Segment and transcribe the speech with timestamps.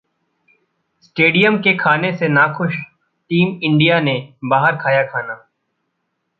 [1.03, 2.75] stadium के खाने से नाखुश
[3.31, 4.17] टीम इंडिया ने
[4.45, 5.33] बाहर खाया खाना